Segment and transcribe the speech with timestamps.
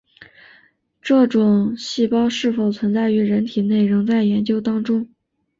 [1.03, 5.07] 该种细胞是否存在于人体内仍在研究当中。